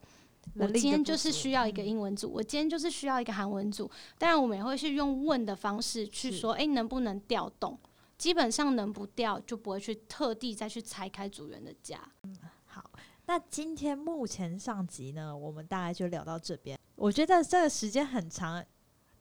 [0.54, 7.78] 我今天就是需要一个英文组，我今天就是需要一个韩文组，当然我们也会去用问的方式去说，哎，能不能调动？
[8.16, 12.00] 基本上能不调，就不会去特地再去拆开组员的家。
[12.24, 12.36] 嗯，
[12.66, 12.90] 好
[13.26, 16.78] 那今天目前上集呢，我们大概就聊到这边。
[16.96, 18.64] 我觉得这个时间很长，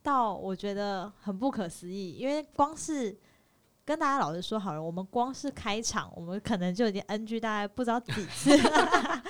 [0.01, 3.15] 到我觉得很不可思议，因为光是
[3.88, 9.24] 跟大家老实说好了，我们光是开场，我们可能就已经 NG 大概不知道几次了，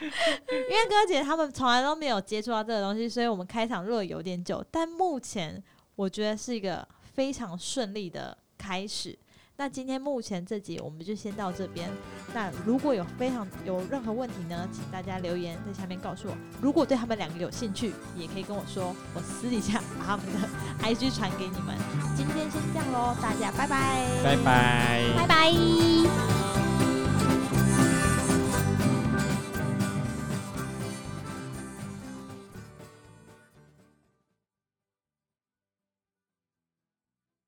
[0.00, 4.64] 因为哥姐他们从来都没有接触到这个东西，所以我们开场录的有点久。
[4.70, 5.60] 但目前
[5.96, 9.18] 我觉得是一个非常顺利的开始。
[9.58, 11.88] 那今天目前这集我们就先到这边。
[12.34, 16.36] 那如果有非常有任何问题呢，请大家留言在下面告诉我。
[16.60, 20.48] 如果对他们两个有兴趣，也可以跟我说，我私底下把他们的
[20.84, 21.74] IG 传给你们。
[22.14, 26.65] 今天先这样喽，大家拜拜，拜拜，拜拜。